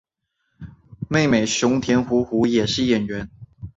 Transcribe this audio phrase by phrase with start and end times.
[1.09, 3.29] 妹妹熊田胡胡也是演员。